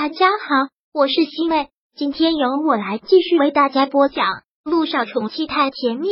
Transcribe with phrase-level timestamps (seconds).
[0.00, 4.26] 大家好，我是西妹，今天由我来继续为大家播讲
[4.62, 6.06] 《路上宠妻太甜蜜》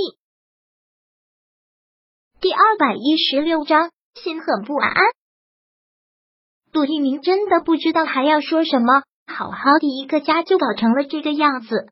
[2.41, 4.93] 第二百一十六章，心很不安。
[6.73, 11.87] 陆一鸣真的不知道还要说什么，好好的一个家就搞成了这个样子。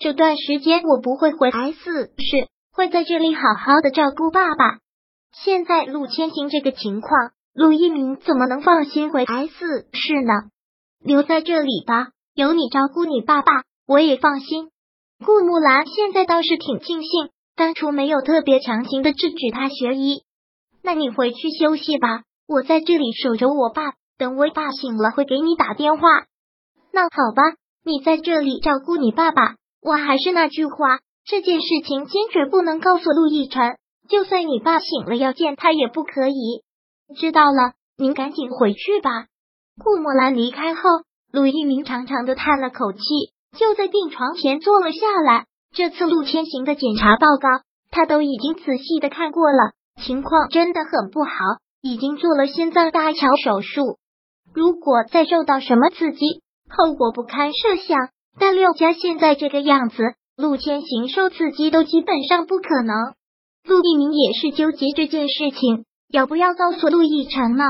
[0.00, 4.80] 这段时间我不会回 S 市，会在这里好好的照顾爸爸。
[5.32, 10.51] 现在陆千行这个情况，陆一鸣怎么能放心回 S 市呢？
[11.04, 14.70] 留在这里吧，有你照顾你爸爸，我也放心。
[15.24, 20.22] 顾木兰现在倒是挺庆幸，当初没有特别强行的制止他学医。
[20.82, 26.02] 那你回去休息吧，我在这里守着我爸，等我爸醒了会给你打电话。
[26.92, 27.42] 那好吧，
[27.84, 29.56] 你在这里照顾你爸爸。
[29.80, 33.76] 我还是那句话，这件事情坚决不能告诉陆亦辰，
[34.08, 36.62] 就算你爸醒了要见他也不可以。
[37.16, 39.26] 知道了，您赶紧回去吧。
[39.80, 40.82] 顾墨兰离开后，
[41.32, 43.00] 陆一鸣长长的叹了口气，
[43.56, 45.46] 就在病床前坐了下来。
[45.74, 47.48] 这次陆千行的检查报告，
[47.90, 49.72] 他都已经仔细的看过了，
[50.04, 51.30] 情况真的很不好，
[51.80, 53.98] 已经做了心脏搭桥手术。
[54.54, 58.10] 如果再受到什么刺激，后果不堪设想。
[58.38, 59.96] 但六家现在这个样子，
[60.36, 63.14] 陆千行受刺激都基本上不可能。
[63.64, 67.64] 陆一鸣也是纠结这件事情，要不要告诉陆亦辰呢？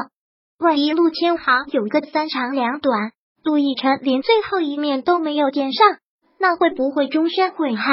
[0.63, 3.11] 万一陆千行有个三长两短，
[3.43, 5.99] 陆亦辰连最后一面都没有见上，
[6.39, 7.85] 那会不会终身悔恨？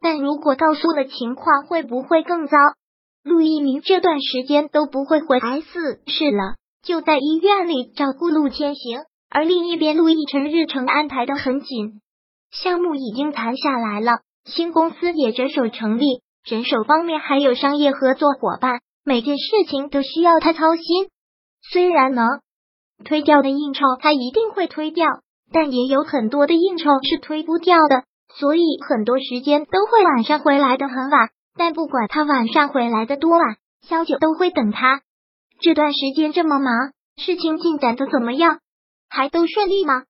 [0.00, 2.56] 但如果告诉了情况，会不会更糟？
[3.24, 9.00] 陆一鸣这段时间都不会回 S 市了，就在医院里照顾陆千行。
[9.28, 12.00] 而另一边，陆亦辰日程安排的很紧，
[12.52, 21.08] 项目已经谈下来了，新公司也着手成立，人手方面还有商业合作伙伴，每件事情都需要他操心。
[21.62, 22.26] 虽然能
[23.04, 25.06] 推掉的应酬他一定会推掉，
[25.52, 31.30] 但也有很多的应酬是推不掉的，所以很多时间都会晚上回来的很晚。
[31.56, 35.02] 但不管他晚上回来的多晚，萧九都会等他。
[35.60, 38.60] 这段时间这么忙，事情进展的怎么样？
[39.08, 40.04] 还都顺利吗？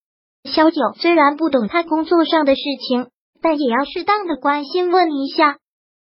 [0.45, 3.09] 萧九虽然不懂他工作上的事情，
[3.43, 5.59] 但也要适当的关心问一下。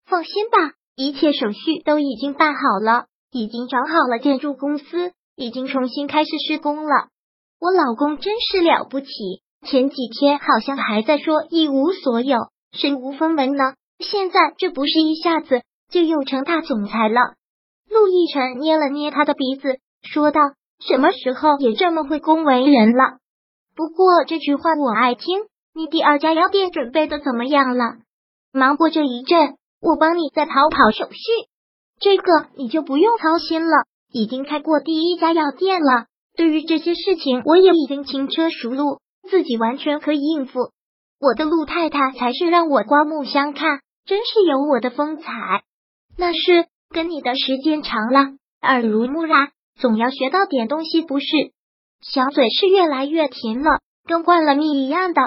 [0.06, 7.08] 放心吧，一切手续都已经办好了，已经找好了建筑公司，已经重新开始施工了。
[7.60, 9.08] 我老公真是了不起，
[9.66, 12.38] 前几天好像还在说一无所有，
[12.72, 17.20] 身无分文呢，现在这不是一下子就又成大总裁了？
[17.88, 20.40] 陆亦辰捏了捏他的鼻子，说道。
[20.80, 23.18] 什么时候也这么会恭维人了？
[23.76, 25.44] 不过这句话我爱听。
[25.72, 27.84] 你第二家药店准备的怎么样了？
[28.52, 31.18] 忙过这一阵，我帮你再跑跑手续，
[32.00, 33.86] 这个你就不用操心了。
[34.14, 40.70] 已经开过第一家药店了，对于这些事情我也已经轻车熟路，自己完全可以应付。
[41.20, 45.64] 我的陆太太才是让我刮目相看，真是有我的风采。
[46.16, 48.20] 那是跟你的时间长了，
[48.62, 49.48] 耳濡目染。
[49.80, 51.26] 总要学到点东西，不是？
[52.00, 55.22] 小嘴是越来越甜了，跟灌了蜜一样的。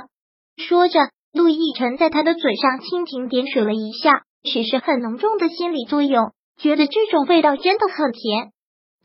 [0.56, 8.54] 说着，陆亦辰在他的嘴上蜻蜓点水了一下，许是很浓重的心理作用，觉得这种味道真的很甜。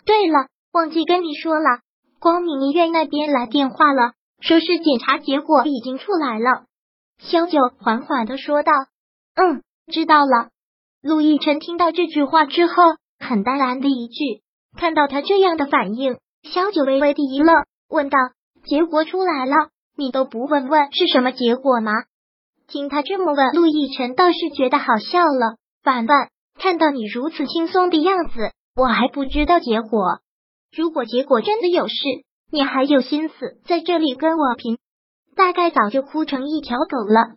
[0.04, 1.80] 对了，忘记跟你说了，
[2.18, 6.64] 光明医院那边来电话了，说是检查结果已经出来了。
[7.18, 8.72] 萧九缓缓的说道
[9.36, 10.48] ：“嗯，知道了。”
[11.02, 12.74] 陆亦辰听到这句话之后，
[13.18, 14.42] 很淡然的一句。
[14.76, 18.18] 看到他这样的反应，萧九微微的一愣，问道
[18.64, 21.92] ：“结果出来了，你都不问问是什么结果吗？”
[22.68, 25.56] 听他这么问，陆亦辰倒是觉得好笑了。
[25.82, 30.20] 凡凡，看到你如此轻松的样子，我还不知道结果。
[30.74, 31.94] 如果结果真的有事，
[32.50, 34.78] 你还有心思在这里跟我贫？
[35.36, 37.36] 大概早就哭成一条狗了。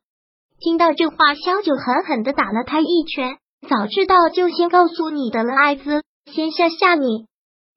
[0.59, 3.37] 听到这话，萧九狠狠的打了他一拳。
[3.67, 6.03] 早知道就先告诉你的了，艾滋。
[6.31, 7.25] 先吓吓你，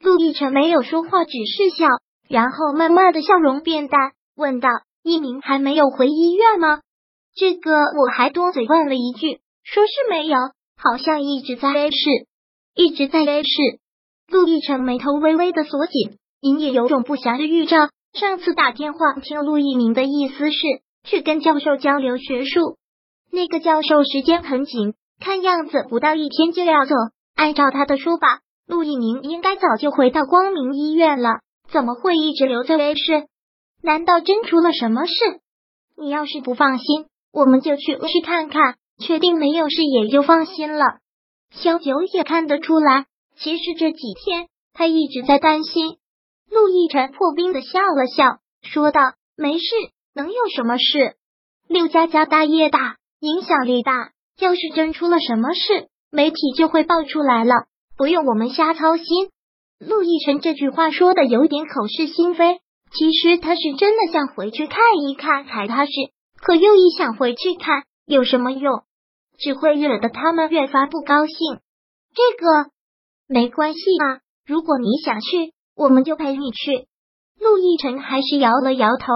[0.01, 1.87] 陆亦辰没有说话，只是笑，
[2.29, 4.69] 然后慢慢的笑容变淡，问道
[5.03, 6.81] ：“一鸣还没有回医院吗？”
[7.35, 10.39] 这个我还多嘴问了一句，说是没有，
[10.77, 11.97] 好像一直在 A 市，
[12.81, 13.49] 一直在 A 市。
[14.29, 17.77] 陆亦辰眉头微微的锁紧，隐隐有种不祥的预兆。
[18.13, 20.61] 上次打电话听陆一鸣的意思是
[21.03, 22.77] 去跟教授交流学术，
[23.33, 26.95] 那个教授时间很紧，看样子不到一天就要走。
[27.35, 31.41] 按照他的说法，陆一鸣应该早就回到光明医院了，
[31.73, 33.27] 怎么会一直留在 A 市？
[33.83, 35.13] 难道真出了什么事？
[35.97, 40.85] 你要是不放心，我们就去 A 市看看，确定没有事也就放心了。
[41.51, 43.07] 萧九也看得出来，
[43.37, 45.97] 其实这几天他一直在担心。
[46.51, 49.01] 陆亦辰破冰的笑了笑，说道
[49.37, 49.67] ：“没事，
[50.15, 51.17] 能有什么事？
[51.69, 57.67] 陆家家大业大，影响力大，要是真出了什么事，媒体就会爆出来了，
[57.97, 59.05] 不用我们瞎操心。
[59.79, 62.61] 陆亦辰这句话说的有点口是心非，
[62.93, 65.93] 其实他是真的想回去看一看海踏实，
[66.41, 68.83] 可又一想回去看有什么用，
[69.39, 71.37] 只会惹得他们越发不高兴。
[72.15, 72.71] 这个
[73.27, 76.87] 没关系啊，如果你想去，我们就陪你去。
[77.41, 79.07] 陆亦辰还是摇了摇头，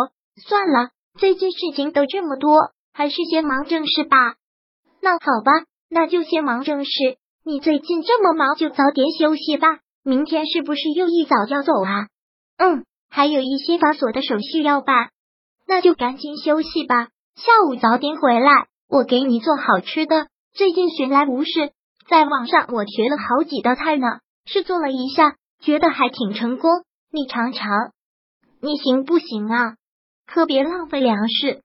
[0.46, 0.90] 算了。
[1.18, 4.36] 最近事情都这么多，还是先忙正事吧。
[5.00, 6.90] 那好吧，那就先忙正事。
[7.44, 9.80] 你最近这么忙，就早点休息吧。
[10.04, 12.08] 明天是不是又一早要走啊？
[12.56, 15.10] 嗯，还有一些繁琐的手续要办，
[15.66, 17.08] 那就赶紧休息吧。
[17.34, 20.26] 下午早点回来，我给你做好吃的。
[20.52, 21.72] 最近寻来无事，
[22.10, 24.06] 在网上我学了好几道菜呢，
[24.44, 26.70] 试做了一下，觉得还挺成功。
[27.10, 27.70] 你尝尝，
[28.60, 29.76] 你行不行啊？
[30.26, 31.62] 可别浪费粮食，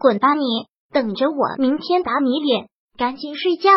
[0.00, 0.42] 滚吧你！
[0.92, 2.66] 等着我明天打你脸，
[2.98, 3.70] 赶紧睡觉。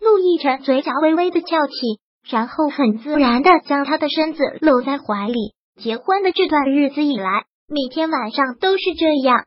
[0.00, 5.54] 陆亦辰嘴角微微的翘起，然后很自然的将他的身子搂在怀里。
[5.76, 9.44] 结婚的这段日子以来，每天晚上都是这样，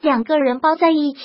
[0.00, 1.20] 两个人抱在一起，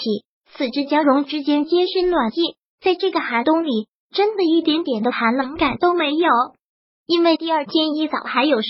[0.56, 2.56] 四肢交融之间皆是暖意。
[2.80, 6.30] 在这个寒冬里，真的一点点的寒冷感都没有。
[7.08, 8.68] 因为第二天一早还有事，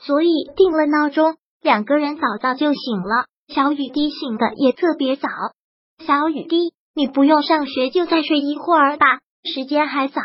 [0.00, 1.36] 所以定了闹钟。
[1.60, 5.28] 两个人早早就醒了，小雨滴醒的也特别早。
[6.06, 10.20] 小雨滴，你不用上学，就再睡一会儿吧，时间还早。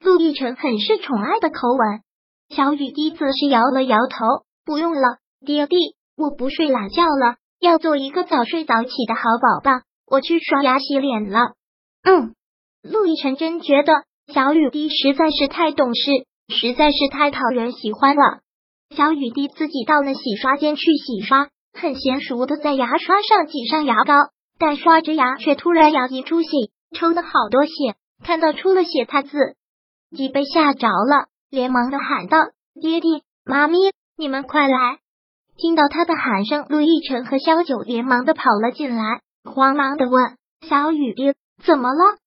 [0.00, 2.00] 陆亦辰很是宠爱的口吻，
[2.48, 4.26] 小雨滴则是摇了摇头，
[4.64, 5.76] 不用了，爹地，
[6.16, 9.80] 我不睡懒觉了，要做一个早睡早起的好宝宝。
[10.06, 11.40] 我去刷牙洗脸了。
[12.02, 12.34] 嗯，
[12.82, 13.92] 陆亦辰真觉得
[14.32, 16.10] 小雨滴实在是太懂事，
[16.48, 18.40] 实在是太讨人喜欢了。
[18.94, 24.14] 小雨滴自己到了洗刷间去洗刷，很娴熟的在牙刷上挤上牙膏，
[24.58, 26.48] 但刷着牙却突然牙龈出血，
[26.96, 27.72] 抽了好多血。
[28.22, 29.38] 看到出了血，他自
[30.16, 32.38] 己被吓着了，连忙的喊道
[32.80, 33.78] ：“爹地，妈咪，
[34.16, 34.98] 你们快来！”
[35.58, 40.36] 听到他的喊声，陆亦辰和萧九连忙的跑了进来，慌忙的问
[40.68, 42.18] ：“小雨滴怎么了？”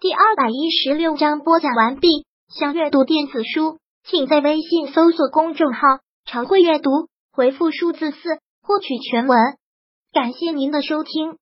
[0.00, 2.26] 第二百一十六章播讲完毕。
[2.48, 3.78] 想阅读电子书。
[4.08, 5.80] 请在微信搜索公众号
[6.26, 6.90] “常会阅读”，
[7.32, 8.18] 回复数字四
[8.62, 9.36] 获取全文。
[10.12, 11.38] 感谢您的收听。